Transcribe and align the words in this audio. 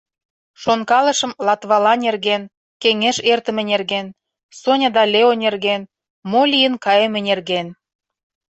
Шонкалышым 0.61 1.31
Латвала 1.45 1.93
нерген, 2.05 2.41
кеҥеж 2.81 3.17
эртыме 3.31 3.63
нерген, 3.71 4.07
Соня 4.59 4.89
да 4.95 5.03
Лео 5.13 5.31
нерген, 5.43 5.81
мо 6.31 6.41
лийын 6.51 6.75
кайыме 6.85 7.19
нерген. 7.29 7.67